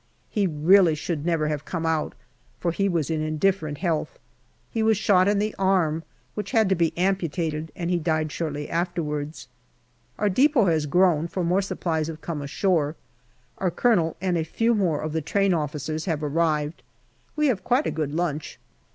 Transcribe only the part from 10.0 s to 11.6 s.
Our depot has grown, for